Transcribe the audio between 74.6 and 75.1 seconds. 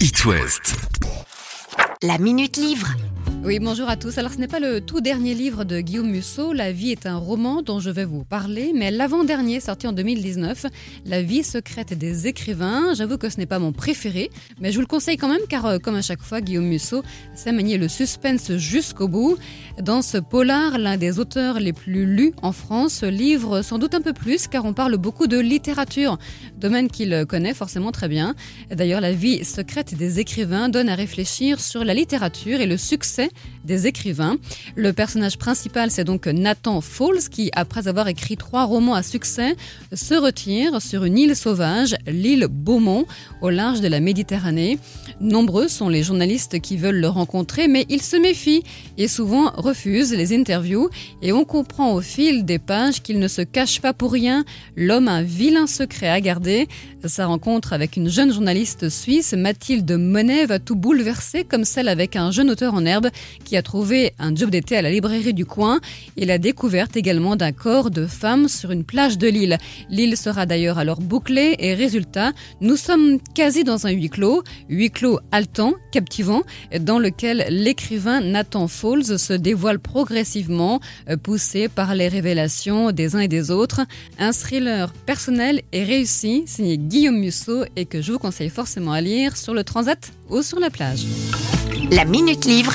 huis